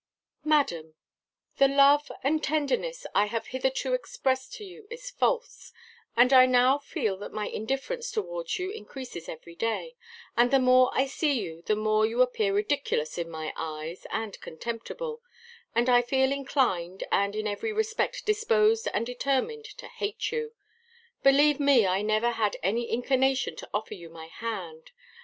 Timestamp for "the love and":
1.57-2.43